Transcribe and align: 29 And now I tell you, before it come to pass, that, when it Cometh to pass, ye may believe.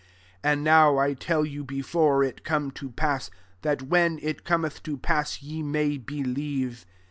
29 0.41 0.51
And 0.53 0.63
now 0.63 0.97
I 0.97 1.13
tell 1.13 1.45
you, 1.45 1.63
before 1.63 2.23
it 2.23 2.43
come 2.43 2.71
to 2.71 2.89
pass, 2.89 3.29
that, 3.61 3.83
when 3.83 4.17
it 4.23 4.43
Cometh 4.43 4.81
to 4.81 4.97
pass, 4.97 5.43
ye 5.43 5.61
may 5.61 5.99
believe. 5.99 6.87